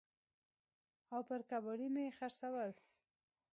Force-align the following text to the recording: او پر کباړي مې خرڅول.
او 1.13 1.21
پر 1.27 1.41
کباړي 1.49 1.87
مې 1.95 2.05
خرڅول. 2.17 2.71